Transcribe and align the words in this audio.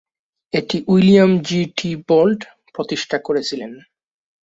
এটি 0.53 0.77
William 0.87 1.31
G 1.39 1.59
T' 1.77 1.91
Vault 2.07 2.41
প্রতিষ্ঠা 2.75 3.17
করেছিলেন। 3.17 3.71